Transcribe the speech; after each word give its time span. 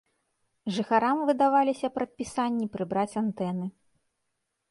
Жыхарам 0.75 1.17
выдаваліся 1.29 1.87
прадпісанні 1.97 2.67
прыбраць 2.77 3.17
антэны. 3.23 3.67